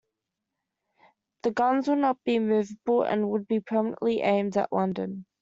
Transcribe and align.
The 1.43 1.51
guns 1.51 1.87
would 1.87 1.99
not 1.99 2.17
be 2.23 2.39
movable 2.39 3.03
and 3.03 3.29
would 3.29 3.47
be 3.47 3.59
permanently 3.59 4.21
aimed 4.21 4.57
at 4.57 4.71
London. 4.73 5.27